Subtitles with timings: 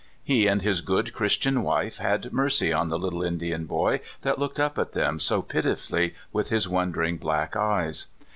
[0.23, 4.59] He and his good Christian wife had mercy on the little Indian boy that looked
[4.59, 8.07] up at them so pitifully with his wondering black eyes.